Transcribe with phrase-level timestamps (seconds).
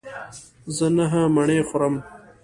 [0.75, 1.95] زه نهه مڼې خورم.